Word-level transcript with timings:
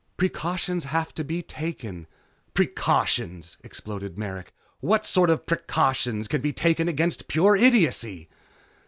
Precautions 0.17 0.85
have 0.85 1.13
to 1.13 1.23
be 1.23 1.43
taken" 1.43 2.07
"Precautions!" 2.55 3.57
exploded 3.63 4.17
Merrick. 4.17 4.51
"What 4.79 5.05
sort 5.05 5.29
of 5.29 5.45
precautions 5.45 6.27
can 6.27 6.41
be 6.41 6.51
taken 6.51 6.87
against 6.87 7.27
pure 7.27 7.55
idiocy?" 7.55 8.27